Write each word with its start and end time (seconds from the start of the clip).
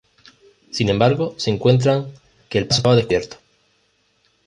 Sin 0.71 0.89
embargo, 0.89 1.35
se 1.37 1.51
encuentran 1.51 2.07
que 2.49 2.57
el 2.57 2.65
paso 2.65 2.77
estaba 2.79 2.95
descubierto. 2.95 3.37